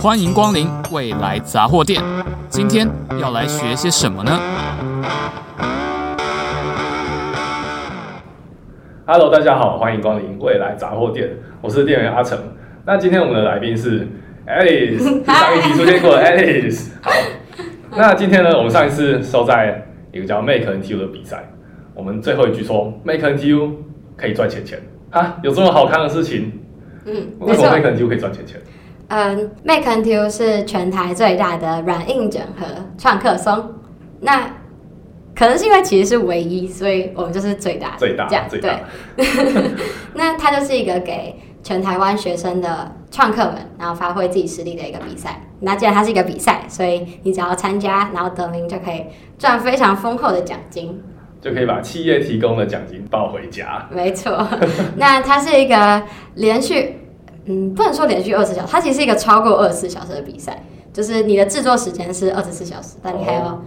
[0.00, 2.02] 欢迎光临未来杂货店。
[2.48, 2.88] 今天
[3.20, 4.32] 要来学些什么呢
[9.04, 11.28] ？Hello，大家好，欢迎光临未来杂货店，
[11.60, 12.38] 我是店员阿成。
[12.86, 14.08] 那今天我们的来宾是
[14.46, 16.92] Alice，上一集出现过 Alice。
[17.04, 17.10] 好，
[17.94, 21.52] 那今天呢，我们上一次收在一个叫 Make NTU 的比赛，
[21.94, 23.72] 我们最后一句说 Make NTU
[24.16, 24.80] 可以赚钱钱
[25.10, 26.52] 啊，有这么好看的事情？
[27.04, 28.58] 嗯，为什么 Make NTU 可以赚钱钱？
[29.10, 32.64] 嗯，Make NTU 是全台最大的软硬整合
[32.96, 33.74] 创客松。
[34.20, 34.48] 那
[35.34, 38.80] 可能是因为其实是唯一，所以我们就是最大最大这样最大。
[39.16, 39.26] 对，
[40.14, 45.40] 那它就是一个给全台湾学生的创客们，然后发挥自己实力的一个比赛。
[45.58, 49.04] 那既然它是一个比赛，所以你只要参加，然后得名就可以
[49.38, 51.02] 赚非常丰厚的奖金，
[51.40, 53.88] 就可以把企业提供的奖金抱回家。
[53.90, 54.46] 没错，
[54.96, 56.00] 那它是一个
[56.36, 56.94] 连续。
[57.46, 60.62] 嗯，不能说连续二十四小时，它其实是一个超过二十四小时的比赛，
[60.92, 63.62] 就是你的制作时间是二十四小时，但你还要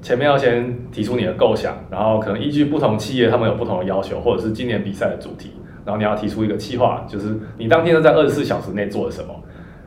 [0.00, 5.52] 前面要先提出你的构想，然后可能依据不同企业他们有不同的要求，或者是今年比赛的主题，
[5.84, 9.34] 然后你要提出一个计划，就是你当天都在二十四小时内做了什么，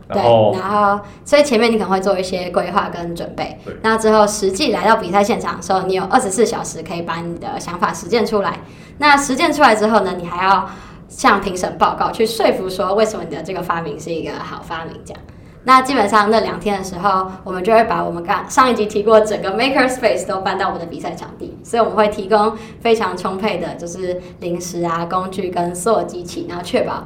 [0.08, 8.60] 然后对，然后所以前面你可能会做一些规划跟准备，那之后实际来到比赛现场的时候，你有二十四小时可以把你的想法实践出来，
[8.98, 10.70] 那实践出来之后呢，你还要。
[11.08, 14.94] 向评审报告，去说服说为什么你的这个发明是一个好发明。
[15.06, 15.22] 这样，
[15.66, 27.06] 那基本上那两天的时候，我们就会把我们刚上一集提过整个 Maker Space 都搬到我们的比赛场地，所以我们会提供非常充沛的，就是零食啊、工具跟所有机器，然后确保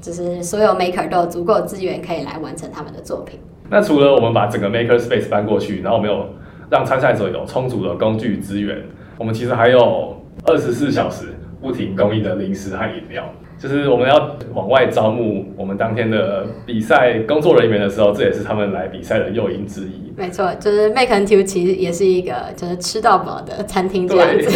[0.00, 3.40] 就是所有 Maker 都有足够的资源可以来完成他们的作品。
[3.68, 6.28] 那除了我们把整个 Maker Space 搬过去，然后我们有
[6.70, 8.84] 让参赛者有充足的工具资源，
[9.18, 13.24] 我们其实还有二十四小时不停供应的零食和饮料。
[13.58, 20.12] 就是我们要往外招募我们当天的比赛工作人员的时候，这也是他们来比赛的诱因之一。
[20.14, 24.48] 没错，就是 Make NTU 其实也是一个就是吃到饱的餐厅这样子。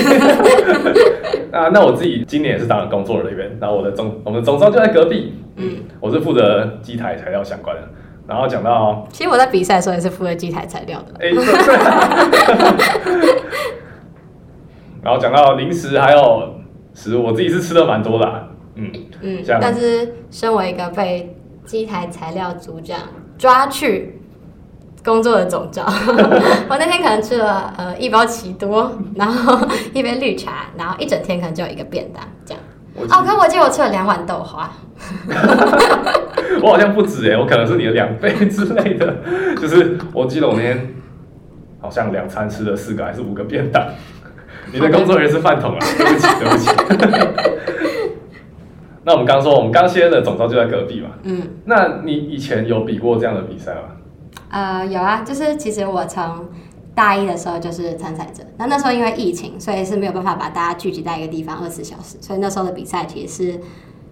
[1.51, 5.33] 啊，那我自己今年也是当了工作人员，然后我的总我们总召就在隔壁。
[5.57, 7.83] 嗯，我是负责机台材料相关的。
[8.29, 11.15] 然后讲到，其实我在比赛的时候也是负责机台材料的。
[11.21, 13.29] 哎，对。
[15.03, 16.60] 然后讲到零食还有
[16.95, 18.49] 食物，我自己是吃的蛮多的啊。
[18.75, 18.91] 嗯
[19.21, 22.99] 嗯，但是身为一个被机台材料组长
[23.37, 24.21] 抓去
[25.05, 25.85] 工作的总召，
[26.69, 32.63] 我那天可能吃了呃一包奇多，然后一杯绿茶，然后一整天可能就有一个便当这样。
[32.97, 34.71] 哦，可我记得我吃了两碗豆花，
[36.63, 39.17] 我好像不止哎，我可能是你的两倍之类的。
[39.61, 40.95] 就是我记得我那天
[41.81, 43.87] 好像两餐吃了四个还是五个便当。
[44.73, 46.71] 你的工作人员是饭桶啊，对不起对不起。
[49.03, 51.09] 那我们刚刚说，我们刚先的总招就在隔壁嘛。
[51.23, 53.83] 嗯，那你以前有比过这样的比赛吗？
[54.51, 56.49] 呃，有啊，就是其实我从
[56.95, 58.43] 大一的时候就是参赛者。
[58.59, 63.61] 那那时候因为疫情，所以是没有办法把大家聚集在一个地方二十四小时，所以那时候的比赛其实是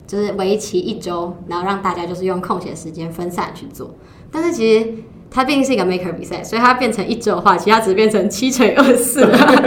[0.07, 3.95] 就是为期一周，然后让大家就是用空闲时间分散去做。
[4.33, 4.89] 但是其实
[5.31, 9.21] 它毕竟是一个 maker 比赛，所以它变成一周的话，其实它只变成七乘二十四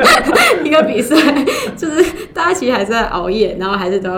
[0.63, 1.15] 一个比赛，
[1.77, 4.09] 就是大家其实还是在熬夜，然后还是都。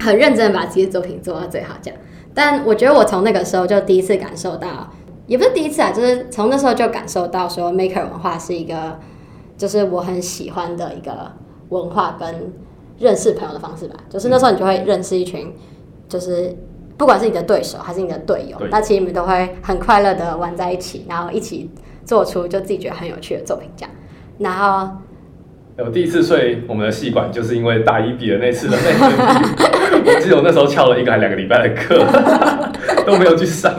[0.00, 1.98] 很认真把自己的作品做到最好，这样。
[2.32, 4.88] 但我觉得我从那个时候就第一次感受到，
[5.26, 8.96] 也不是第一次啊，就是从那时候就感受到说，maker 文化是一个，
[9.56, 11.32] 就是我很喜欢的一个
[11.70, 12.52] 文化跟
[13.00, 13.96] 认识朋友的方式吧。
[14.08, 15.52] 就是那时候你就会认识一群，
[16.08, 16.56] 就是
[16.98, 21.70] 不管是你的对手还是你的队友，那其实你们都会很快乐的玩在一起，然后一起
[22.04, 23.90] 做出就自己觉得很有趣的作品，这样。
[24.38, 24.90] 然后。
[25.78, 32.04] 我第一次睡我们的戏馆，就是因为大一比的那次的那个， 我记得我那时候翘了一个还两个礼拜的课，
[33.06, 33.72] 都没有去上。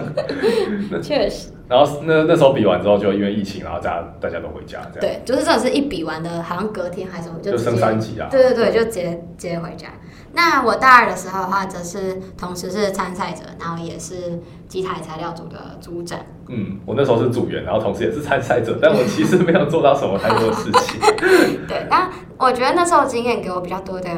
[1.02, 1.49] 确实。
[1.70, 5.00] 然后那那时候比完之后，就因为疫情，然后大家大家都回家，这样。
[5.00, 8.28] 对，就是真的是一比完的，好像隔天还是什么，就升三级啊。
[8.32, 9.88] 对对对，就直接直接回家。
[10.34, 16.20] 那我大二的时候的话，则是同时是参赛者，然后也是机台材料组的组长。
[16.48, 21.00] 嗯，我那时候是组员，然后同时也是参赛者，但我其实没有做到什么太多的事情。
[21.68, 22.10] 对，那
[22.40, 24.10] 我觉得那时候经验给我比较多的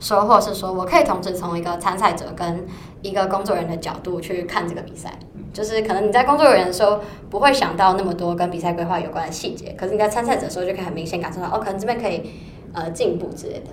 [0.00, 2.66] 收获是说，我可以同时从一个参赛者跟
[3.02, 5.18] 一个工作人员的角度去看这个比赛。
[5.52, 7.00] 就是可能你在工作人员的时候
[7.30, 12.30] 不会想到那么多跟比赛规划有关的细节，可是你在参赛者的时候就可以很明显感受到，哦，可能这边可以
[12.72, 13.70] 呃进步之类的。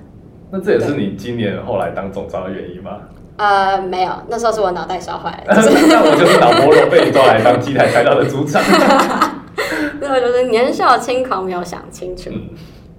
[0.52, 3.00] 那这也是你今年后来当总招的原因吗？
[3.36, 5.56] 呃，没有，那时候是我脑袋烧坏了。
[5.56, 8.62] 就是、那我就是脑波弱被你抓来当机台开道的组长。
[10.00, 12.30] 那我就是年少轻狂，没有想清楚。
[12.31, 12.50] 嗯、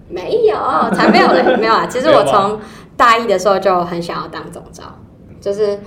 [0.08, 0.56] 没有，
[0.92, 1.86] 才没有嘞，没有啊。
[1.86, 2.58] 其实我 从
[2.96, 4.82] 大一的时候就很想要当总招，
[5.40, 5.78] 就是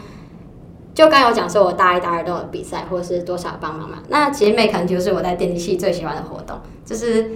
[0.97, 3.99] 就刚有讲说，我大一、大二都有比赛，或是多少帮忙嘛。
[4.09, 7.29] 那其实 Make Until 是我在电机系最喜欢的活动，就是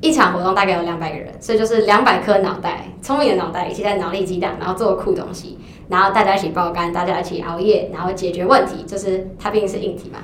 [0.00, 5.56] 一场活动大概有两百个人，所以就是两百颗脑袋，聪明的脑袋一起在脑力激荡，然后做酷东西，
[5.88, 8.82] 然后大家一起爆肝，大家一起熬夜，然后解决问题。
[8.84, 10.18] 就是它毕竟是硬体嘛，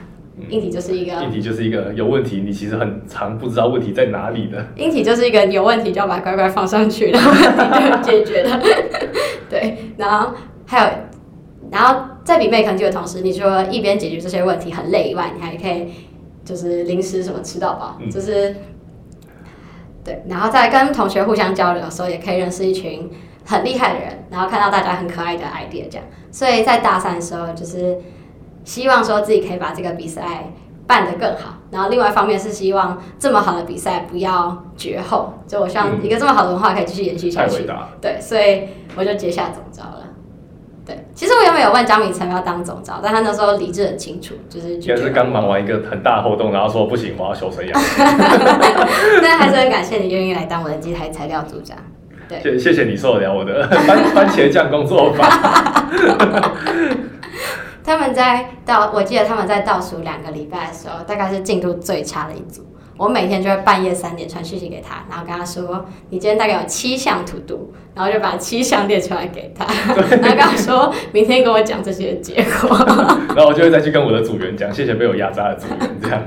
[0.48, 4.66] 硬体就是一个硬体就是一个有问题，你其实很常不知道问题在哪里的。
[4.75, 8.60] 硬体就是一个有问题就要把乖乖放上去，然后问题就解决了。
[9.48, 10.34] 对，然后
[10.66, 10.90] 还有。
[11.70, 15.93] 然后在比 Make 的同时，你除了一边解决这些问题很累以外，你还可以
[16.44, 18.56] 就是零食什么吃到饱，嗯、就是
[20.05, 20.22] 对。
[20.28, 23.08] 然后在跟同学互相交流的时候，也可以认识一群
[23.46, 26.05] 很厉害的人，然后看到大家很可爱的 idea 这样。
[26.32, 27.99] 所以在大三的时候，就是
[28.64, 30.52] 希望说自己可以把这个比赛
[30.87, 31.58] 办得更好。
[31.70, 37.64] 然后另外一方面是希望这么好的比赛不要绝后，就我希望一个这么好的文化可以继续延续下去。
[37.69, 40.08] 嗯、对，所以我就接下总招了。
[41.14, 47.75] 其实我原本有问江明成要当总召，但他那时候理智很清楚，就是应该是刚忙完一个很大活动，然后说不行，我要休生养。
[49.22, 51.76] 但还是很感谢你愿意来当我的机台材料组长。
[52.28, 55.26] 对，谢谢谢你受得了我的 番番茄酱工作法。
[57.82, 62.64] 他们在倒，我记得他们在倒数两个礼拜的时候，大概是进度最差的一组。
[63.00, 69.64] 我每天就会半夜三点传讯息给他，然后跟他说：“你今天大概有七项 to do，然后就把七项列出来给他，
[69.94, 72.76] 对 然后跟他说明天跟我讲这些结果。
[73.35, 75.79] 然后我就会再去跟我的组员讲，谢谢被我压榨的组员。
[76.02, 76.23] 这样。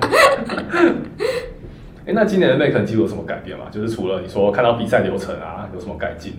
[2.06, 3.66] 哎、欸，那今年的 Make Until 有什么改变吗？
[3.70, 6.34] 就是除了你说看到比赛流程啊，有什么改进？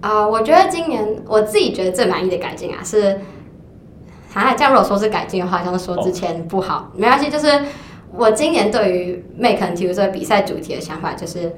[0.00, 3.20] 啊、呃，我觉得今年我自己觉得最满意的改进啊，是，
[4.32, 7.46] 啊，这样如果说是改进的话，像是说之前不好，哦、没关系，就是。
[8.16, 11.52] 我今年对于 Make Until 这个比赛主题的想法就是，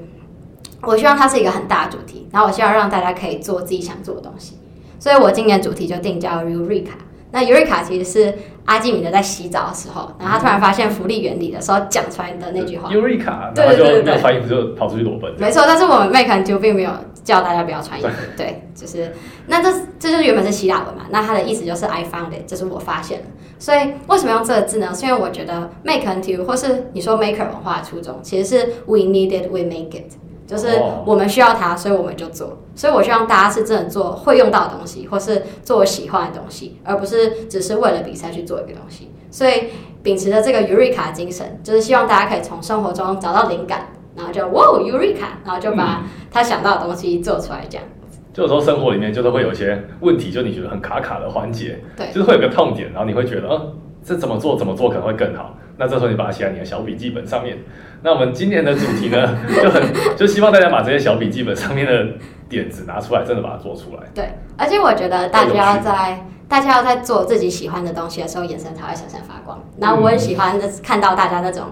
[0.82, 4.56] 我希望它是一个很大的主题，然后我希望让大家可以做自己想做的东西，
[4.98, 6.92] 所以我今年主题就定叫 Eureka。
[7.34, 8.34] 那 Eureka 其实是
[8.66, 12.90] 阿基米德在洗澡的时候，然后他突然发现浮力原理的时候讲出来的那句话。
[12.90, 15.32] Eureka，对对对对，穿衣服就跑出去裸奔。
[15.38, 16.90] 没错，但是我们 Make Until 并没有
[17.24, 19.12] 叫大家不要穿衣服，对，就是
[19.46, 23.26] 那这这就是原本是希腊文嘛，那它的意思就是 I found it，就是我发现了。
[23.58, 23.78] 所以
[24.08, 24.92] 为什么用这个字呢？
[24.94, 30.12] 是因为我觉得 Make Until 或是你说 Maker 文化的初衷，其实是 We need it, we make it。
[30.44, 32.58] 就是我们需要它，所以我们就做。
[32.74, 39.10] 所以我希望大家是真的做会用到的东西，或是做我喜欢的东西，而不是只是为了比赛去做一个东西。
[39.30, 39.70] 所以
[40.02, 43.86] 秉持着这个 Eureka 精神，就是希望大家可以从生活中找到灵感，
[44.16, 47.86] 然后就哇 Eureka，然后就把他想到的东西做出来，这样。
[48.32, 55.54] 就有时候生活里面就是会有一些问题，就你觉得很卡卡的环节，对，就是会有个痛点，然后你会觉得，嗯，这怎么做怎么做可能会更好。
[55.76, 57.58] 那这时候你把它写在你的小笔记本上面。
[58.02, 59.82] 那我们今年的主题呢， 就很
[60.16, 62.06] 就希望大家把这些小笔记本上面的
[62.48, 64.02] 点子拿出来，真的把它做出来。
[64.14, 69.58] 对，而且我觉得大家要在大家要在做自己喜欢的东西的时候，眼神才会闪闪发光。
[69.78, 71.64] 然后我很喜欢看到大家那种，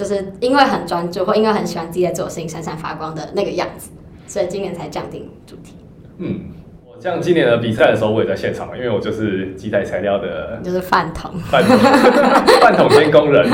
[0.00, 3.90] 就是因为很专注或因为很喜欢自己在做事情闪闪发光的那个样子，
[4.26, 5.74] 所以今年才降定主题。
[6.16, 6.40] 嗯。
[6.86, 11.76] 我像今年的比赛的时候，我也在现场，因为我就是机台材料的，就是饭桶，饭桶，
[12.62, 13.46] 饭桶兼工人，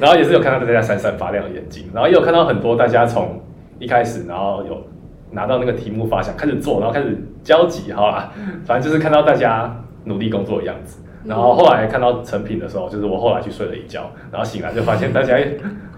[0.00, 3.38] 然后也是有看到大家闪闪发亮的眼睛，然后也有看到很多大家从
[3.78, 4.82] 一开始，然后有
[5.30, 8.32] 拿到那个题目发想开始做，然后开始交集，好啦，
[8.64, 15.36] 反正就是看到大家努力工作的样子，然后后来看到成品的时候，就是我后来去睡了一觉，然后醒来就发现大家，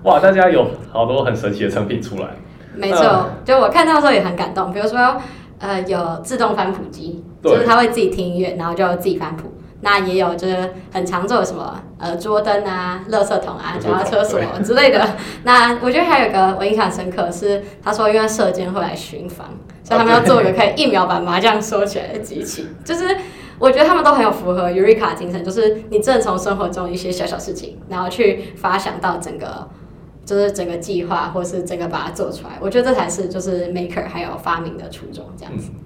[0.05, 2.29] 哇，大家有好多很神奇的成品出来，
[2.75, 5.17] 没错，呃、就我看到的时候也很感动，比如说。
[5.65, 9.53] 呃，有自动翻谱机，就是它会自己听音乐，然后就自己翻谱。
[9.81, 15.01] 那也有就是很常做的什么呃桌灯啊、垃圾桶啊、脚踏车什么之类的。
[15.45, 19.47] 那我觉得还有一个我印象深刻是，他说因为射箭会来巡防，
[19.85, 22.67] 所以他们要做一个可以一秒把麻将收起来的机器。
[22.85, 23.17] 就是
[23.63, 29.69] 我觉得他们都很有符合 Eureka 精神，就是你正从生活中一些小小事情，然后去发想到整个。
[30.25, 35.73] 就是整个计划，或是整个把它做出来，我觉得这才是就是 maker 还有发明的初衷这样子。
[35.73, 35.79] 嗯、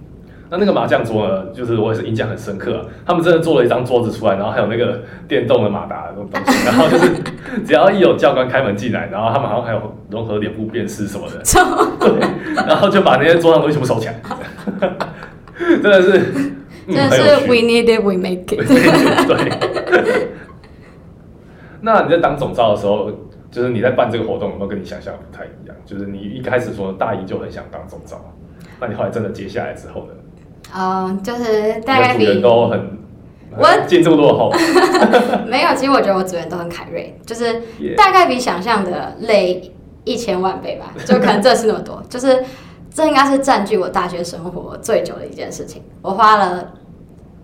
[0.50, 7.10] 那那个麻将桌呢，就是我也是印象很深刻、啊，他们真的做了一张桌子出来，然后还有那个电动的马达那种东西， 然后就是
[7.66, 11.40] 只要一有教官开门进来，然后他们好像还有融合脸部辨识什么的，
[11.98, 12.20] 对，
[12.66, 14.20] 然后就把那些桌上东西全部收起来，
[15.58, 16.52] 真的是，
[16.86, 18.66] 嗯、真的是 we need it we make it，
[19.26, 20.28] 对。
[21.82, 23.10] 那你在当总召的时候？
[23.48, 25.74] 就是你在办这个活动有没有跟你想象不太一样？
[25.86, 28.20] 就是你一开始说大一就很想当总召，
[28.78, 30.12] 那你后来真的接下来之后呢？
[30.76, 32.98] 嗯，就是大概比都很
[33.56, 34.52] 我进度落后，
[35.48, 35.74] 没有。
[35.74, 37.62] 其实我觉得我组员都很凯瑞，就是
[37.96, 39.72] 大概比想象的累
[40.04, 40.92] 一千万倍吧。
[41.06, 42.44] 就可能这是那么多，就是
[42.96, 45.82] 这应该是占据我大学生活最久的一件事情。
[46.00, 46.72] 我花了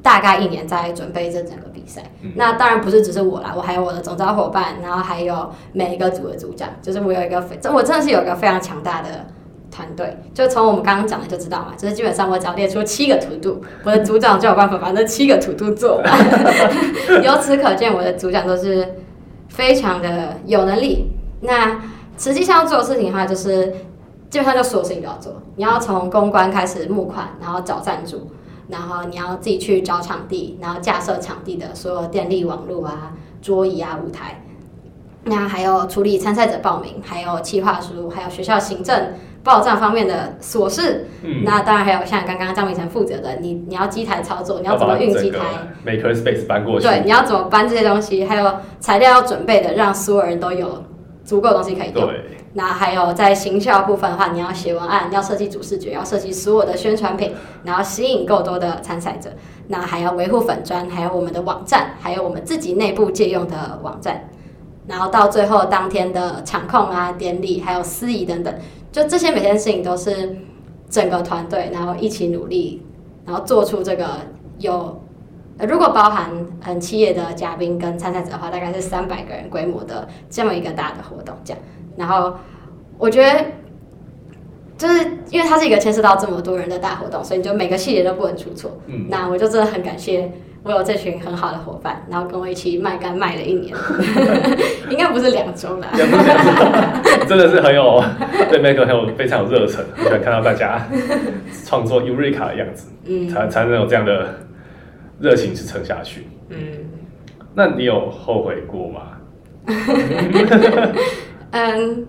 [0.01, 2.03] 大概一年在准备这整个比赛。
[2.23, 9.27] 嗯、那当然不是只是我啦，我还有我的总招伙伴，然后还有每一个组的组长，就是我有一个非，我真的是有一个非常强大的
[9.71, 10.17] 团队。
[10.33, 16.19] 就从我们刚刚讲的就知道嘛，就是基本上我只要列出七个图度，我的组长就有办法把那七个图度做完。
[17.23, 18.95] 由此可见，我的组长都是
[19.51, 21.13] 非常的有能力。
[21.43, 21.79] 那
[22.17, 23.75] 实际上要做的事情的话，就是
[24.33, 25.31] 基本上就所有事情都要做。
[25.57, 28.31] 你要从公关开始募款，然后找赞助。
[28.69, 33.13] 然后你要自己去找场地，然后架设场地的所有电力、网络啊、
[33.43, 34.43] 桌椅啊、舞台，
[35.25, 39.13] 那还有处理参赛者报名，还有企划书，还有学校行政
[39.45, 41.09] 报账方面的琐事。
[41.23, 45.41] 嗯，那当然还有像刚刚张明成负责的，你你要机台操作，你要怎么运机台
[45.85, 46.87] ？Maker Space 搬过去。
[46.87, 48.25] 对，你要怎么搬这些东西？
[48.25, 50.83] 还有材料要准备的，让所有人都有
[51.25, 52.07] 足够的东西可以用。
[52.07, 52.39] 对。
[52.55, 57.33] 那还有在行销部分的话，你要写文案，要设计主视觉，要设计所有的宣传品，
[57.65, 59.31] 然后吸引够多的参赛者。
[59.69, 64.29] 那还要维护粉砖，还有我们的网站，还有我们自己内部借用的网站。
[64.87, 68.53] 然后到最后当天的场控啊、典礼，还有司仪等等，
[68.91, 70.37] 就这些每件事情都是
[70.91, 72.85] 整个团队然后一起努力，
[73.25, 74.19] 然后做出这个
[74.59, 75.01] 有，
[75.61, 76.31] 如果包含
[76.67, 81.63] 嗯企业的嘉宾跟参赛者的话，大概是三百个人规模的这么一个大的活动这样。
[81.97, 82.35] 然后
[82.99, 83.45] 我觉得，
[84.77, 88.71] 就是因为它是一个牵涉到这么多人的大活动，所以你就每个细节都不能出错。
[88.87, 90.31] 嗯，那我就真的很感谢
[90.65, 93.75] 我有这群很好的伙伴，然后跟我一起卖肝卖了一年，
[94.91, 95.87] 应该不是两周了。
[97.29, 98.03] 真的是很有
[98.51, 100.87] 对 Maker 很有非常有热忱，我想看到大家
[101.67, 104.35] 创作 Eureka 的样子，嗯，才才能有这样的
[105.21, 106.27] 热情去撑下去。
[106.49, 106.59] 嗯，
[107.55, 109.01] 那你有后悔过吗？
[111.53, 112.07] 嗯，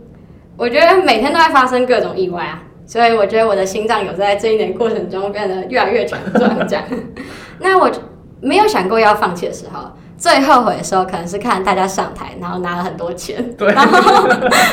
[0.58, 6.68] 我觉得每天都在发生各种意外啊，所以我觉得我的心脏有在这一年过程中变得越来越强壮。
[6.68, 6.84] 这样，
[7.60, 7.90] 那我
[8.42, 14.28] 没有想过要放弃的时候，最后悔的时候可能是看大家上台，然后拿了很多钱，对，然后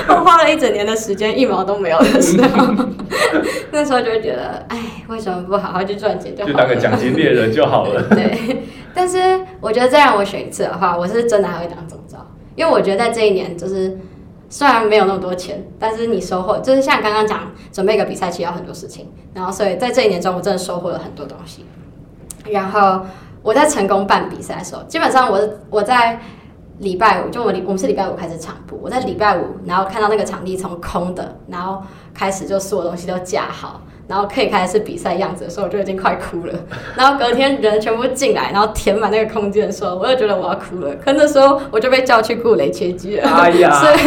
[0.09, 2.75] 我花了一整年的时间，一毛都没有的时候，
[3.73, 6.53] 那时候就会觉得，哎，为什么不好好去赚钱就好了？
[6.53, 8.03] 就当个奖金猎人就好了。
[8.15, 8.63] 对，
[8.95, 12.19] 但是我觉得再让我选一次的话，我是真的还会当总召，
[12.55, 13.99] 因为我觉得在这一年就是。
[14.51, 21.65] 虽然没有那么多钱，但是你收获就是像刚刚讲，准备一个比赛其实要很多事情，然后所以在这一年中，我真的收获了很多东西。
[22.47, 23.07] 然后
[23.43, 25.41] 我在成功办比赛的时候，基本上我
[25.71, 26.21] 我在
[26.79, 33.81] 礼拜五，就我我们是礼拜五开始场布，我在礼拜五，然后看到那个场地从空的，然后开始就所有东西都架好。
[34.11, 36.53] 然后可以开始比赛样子的时候，我就已经快哭了。
[36.97, 40.93] 然后隔天人全部进来，然后填满那个空间的时候，我又觉得我要哭了。
[40.97, 43.99] 可那时候我就被叫去顾雷切机了，哎呀， 所以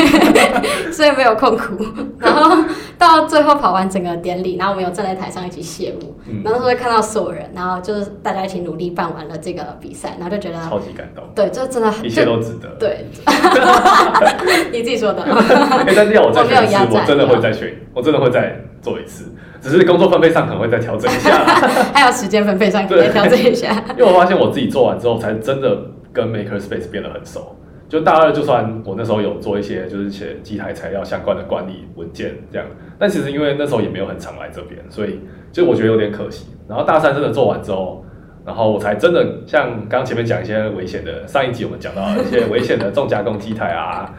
[0.92, 1.86] 所以没有空哭。
[2.20, 2.64] 然后
[2.98, 11.24] 到最后跑完整个典礼，然后我们有站在台上一起谢幕，嗯、然后会看到所有人，然后就是大家一起努力办完了这个比赛，然后就觉得超级感动。
[11.34, 12.68] 对，就真的很，一切都值得。
[12.80, 13.06] 对，
[14.72, 15.24] 你自己说的。
[15.24, 19.34] 欸、但是要我再选一次，我真的会再选，我真的会再做一次。
[19.64, 21.38] 只是工作分配上可能会再调整一下，
[21.96, 23.72] 还有时间分配上可以调整一下。
[23.98, 25.78] 因为我发现我自己做完之后，才真的
[26.12, 27.56] 跟 Maker Space 变得很熟。
[27.88, 32.68] 就大二，就算我那时候有做一些就是写机台材料相关的管理文件这样，
[33.00, 35.20] 但其实因为那时候也没有很常来这边，所以
[35.52, 36.48] 就我觉得有点可惜。
[36.68, 38.04] 然后大三真的做完之后，
[38.46, 44.12] 然后我才真的像刚刚前面讲一些危险的，上一集我们讲到一些危险的重加工机台啊。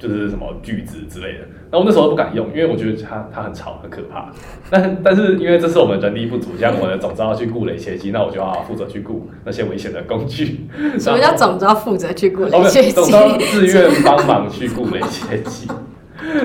[0.00, 1.40] 就是什么锯子之类的，
[1.70, 4.32] 那我那时候不敢用，因为我觉得它它很吵很可怕。
[4.70, 10.66] 但但是因为这是我们人力不足，像我的总召要去顾雷切机，那我就要负责去顾那些危险的工具。
[10.98, 12.92] 什么叫总召负责去顾雷 切机？
[12.92, 15.68] 总召自愿帮忙去顾雷切机，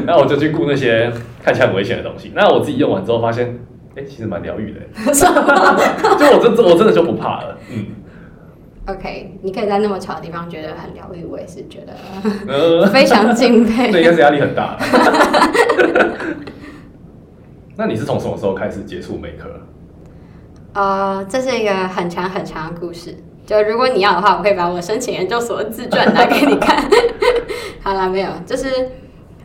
[0.05, 1.09] 那我就去顾那些
[1.41, 2.33] 看起来很危险的东西。
[2.35, 3.57] 那我自己用完之后发现，
[3.95, 4.79] 哎、欸，其实蛮疗愈的。
[5.13, 7.85] 就我真我真的就不怕了，嗯。
[8.88, 13.89] OK，你可以在那么吵的地方觉得很疗愈，我也是觉得 非常敬佩。
[13.92, 14.77] 这应该是压力很大。
[17.75, 19.50] 那你是从什么时候开始接触 Maker？
[20.74, 23.18] 啊，uh, 这是一个很长很长的故事。
[23.46, 26.88] 就如果你要的话，我可以把我申请研究所的自传拿给你看。
[27.82, 28.70] 好了，没有，就是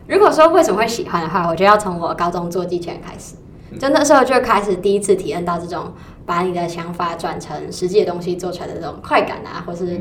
[0.07, 3.35] 如果说为什么会喜欢的话，我觉得要从我高中做机器人开始。
[3.79, 5.93] 就那时候就开始第一次体验到这种。
[6.25, 9.99] 把你的想法转成实际的东西做出来的这种快感啊，或是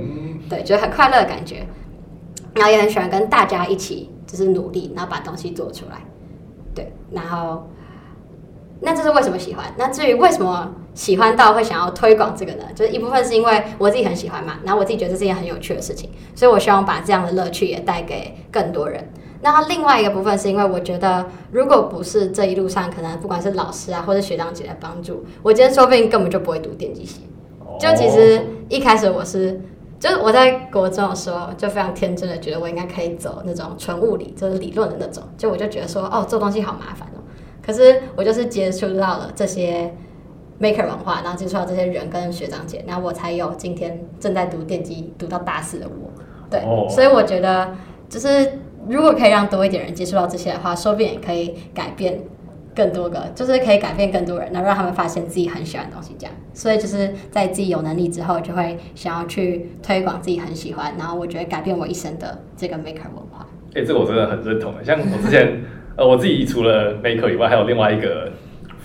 [0.49, 1.67] 对，觉得很快乐的感觉，
[2.55, 6.03] 然后也很喜欢跟大家一起就是努力，然后把东西做出来，
[6.75, 7.69] 对，然后
[8.81, 9.67] 那这是为什么喜欢？
[9.77, 12.65] 那至于为什么喜欢到会想要推广这个呢？
[12.75, 19.11] 就是一部分是因为我自己很喜欢嘛，然后我自己觉得这是一件很有趣的事情，所以我希望把这样的乐趣也带给更多人。
[19.43, 27.23] 那另外一个部分是因为我觉得，如果不是这一路上可能不管是老师啊或者学长姐的帮助，我今天说不定根本就不会读电机系。
[27.79, 29.59] 就其实一开始我是，
[29.99, 37.21] 就是我在国中的时候就非常天真的觉得我应该可以走那种纯物理，就是理论的那种，就我就觉得说哦，做东西好麻烦哦。
[37.65, 39.95] 可是我就是接触到了这些
[40.61, 46.11] maker 文化，然后接触到这些人跟学长姐，然后我才有今天正在读电机读到大四的我。
[46.51, 47.75] 对，所以我觉得
[48.09, 52.21] 就是如果可以让多一点人接触到这些的话，说不定也可以改变。
[52.73, 56.33] 更多个，就是可以改变更多人，然后让他们发现自己很喜欢的东西，这样。
[56.55, 63.45] 所以就是在自己有能力之后，就会想要去推广自己很喜欢，然后我觉得改变我一生的这个 maker 文化。
[63.75, 64.73] 哎、这个我真的很认同。
[64.85, 65.61] 像我之前，
[65.97, 68.31] 呃，我自己除了 maker 以外，还有另外一个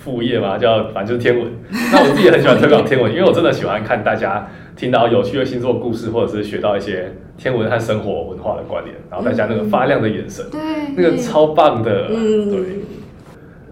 [0.06, 1.52] 副业嘛，叫反正就是天文。
[1.92, 12.60] 那我自己也很喜欢推广天文，因为我真的喜欢看大家听到有趣的星座故事，或者是学到一些天文和生活文化的关联，然后大家那个发亮的眼神，对、嗯，那个超棒的，嗯，对。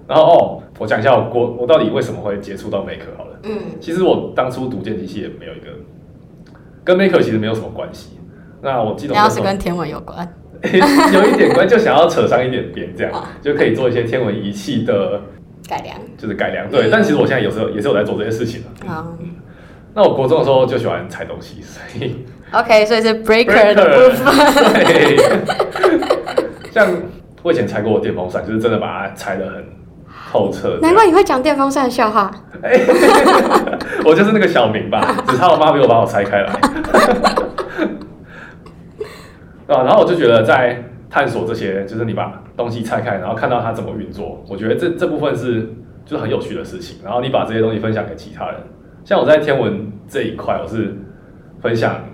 [0.08, 3.38] 然后哦，我讲一下我我我到底为什么会接触到 Maker 好了。
[3.44, 5.66] 嗯，其实我当初读电机系也没有一个
[6.82, 8.18] 跟 Maker 其实没有什么关系。
[8.60, 10.28] 那我记得我要是跟天文有关，
[10.62, 15.20] 有一点关，就想要扯上一点边，这样就可以做一些天文仪器的
[15.68, 16.68] 改良，就是改良。
[16.70, 18.68] 对，但其实我现在有时候也是有在做这些事情的。
[18.88, 19.16] 嗯，
[19.94, 24.24] 那我国中的时候就喜欢拆东西，所以 OK，所以是 Breaker 的部分。
[24.84, 25.16] 对，
[26.72, 26.88] 像
[27.42, 29.64] 我以前拆过电风扇，就是真的把它拆的很。
[30.30, 32.28] 透彻，难怪你会讲电风扇的笑话。
[34.04, 36.52] 我就是那个小明吧，只差我妈没有把我拆开来。
[39.68, 40.82] 然后我就觉得在
[41.14, 45.60] 探索这些，就是你把东西拆开，然后看到它怎么运作，我觉得这这部分是
[46.04, 46.98] 就是很有趣的事情。
[47.04, 48.56] 然后你把这些东西分享给其他人，
[49.04, 50.92] 像我在天文这一块，我是
[51.62, 52.04] 分享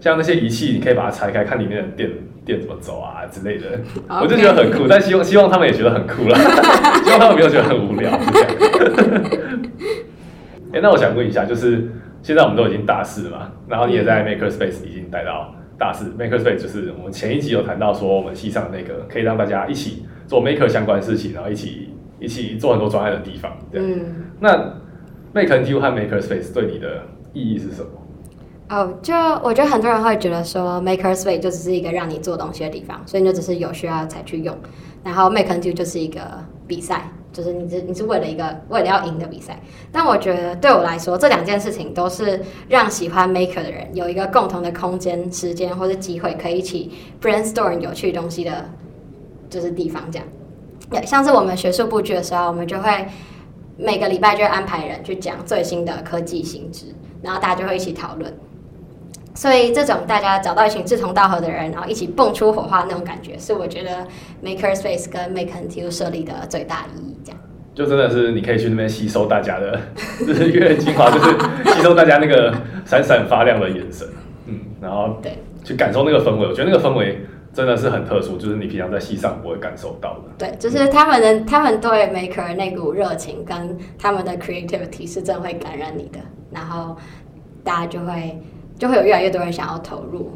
[0.00, 2.10] 像那些仪器，你可以把它拆开，看里面的电。
[2.48, 3.66] 电怎么走啊之类的.
[4.08, 6.38] 我就觉得很酷，但希望希望他们也觉得很酷啦，
[7.04, 8.08] 希望他们没有觉得很无聊。
[10.72, 11.86] 哎、欸，那我想问一下，就是
[12.22, 16.06] 现在我们都已经大四了嘛，然后你也在 Maker Space 已经待到大四。
[16.06, 23.56] 嗯、Maker Space 就是我们前一集有谈到说，我们系上那个可以让大家一起做 Maker 相关事情，然后一起一起做很多专案的地方。
[23.72, 24.74] 嗯，那
[25.32, 27.90] Make NTU 和 Maker Space 对你的意义是什么？
[28.70, 34.54] 哦，oh, 就我觉得很多人会觉得说，Maker Space 就只是一个让你做东西的地方，所以你就只是有需要才去用。
[35.02, 36.20] 然后 Make NTU 就是一个
[36.66, 39.56] 比赛，就是你是你是为了一个为了要赢的比赛。
[39.92, 46.90] 但我觉得对我来说，这两件事情都是让喜欢 Maker 的人有一个共同的空间、时间或者机会，可以一起
[47.22, 48.68] brainstorm 有趣东西的，
[49.48, 50.02] 就是地方。
[50.10, 50.26] 这样，
[50.90, 53.06] 对，像是我们学术布局的时候，我们就会
[53.76, 56.86] 每个礼拜就会安排人去讲最新的科技新知，
[57.22, 58.34] 然后大家就会一起讨论。
[59.38, 64.04] 所以这种大家找到一群志同道合的人，然后一起蹦出火花那种感觉，是我觉得
[64.42, 67.16] Maker Space 跟 Make NTU 设立的最大意义。
[67.24, 67.40] 这样
[67.72, 69.80] 就真的是你可以去那边吸收大家的
[70.26, 71.30] 日月精华，就是
[71.72, 72.52] 吸收大家那个
[72.84, 74.08] 闪闪发亮的眼神，
[74.46, 76.44] 嗯，然后对，去感受那个氛围。
[76.44, 80.22] 我觉得那个氛围真的是很特殊，就是你平常在戏上不会感受到的。
[80.36, 86.18] 对，就是他们的、嗯、他们对 Maker 那股热情跟他们的 Creativity 是真的会感染你的，
[86.50, 86.96] 然后
[87.62, 88.36] 大家就会。
[88.78, 90.30] 就会有越来越多人想要投入，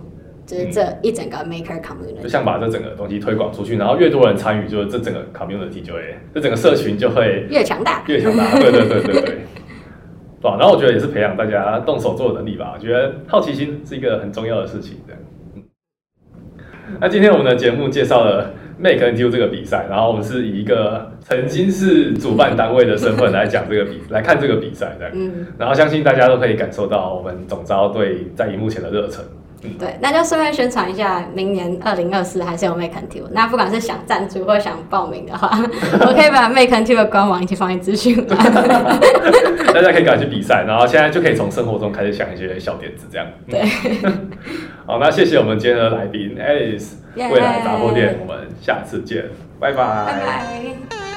[0.44, 8.52] 就是这一整个 maker community，就像把这整个东西推广出去，然后越多人参与，就是这整个 community 就会，这整个社群就会越强大，越强大。
[8.59, 9.38] 对对对对对，对
[10.59, 12.72] 然后我觉得也是培养大家动手做的能力吧。
[12.74, 14.98] 我觉得好奇心是一个很重要的事情。
[15.07, 15.22] 这样，
[17.00, 18.50] 那今天我们的节目介绍了。
[18.78, 25.12] Make NTU 这个比赛，然后我们是以一个曾经是主办单位的身份来讲这个比，来看这个比赛这样。
[25.14, 29.24] 嗯，然后相信大家都可以感受到我们总招对在荧幕前的热忱。
[29.64, 33.22] 嗯，对，那就顺便宣传一下，明年二零二四还是有 Make NTU。
[33.30, 35.48] 那不管是想赞助或想报名的话，
[36.04, 38.37] 我可以把 Make NTU 的官网一起放在资讯栏。
[39.72, 43.26] 大家可以赶去比赛，然后现在就可以从生活中开始想一些小点子，这样。
[43.48, 43.62] 对。
[44.85, 49.25] 好，那谢谢我们今天的来宾 Alice，未来杂货店，我们下次见，
[49.61, 49.77] 拜拜。
[50.07, 51.12] 拜拜。